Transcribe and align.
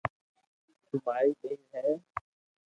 تو 0.87 0.93
ماري 1.05 1.31
ٻير 1.39 1.59
ھي 1.73 1.93